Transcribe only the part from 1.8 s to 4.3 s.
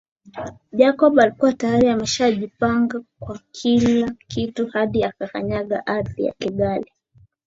ameshajipanga kwa kila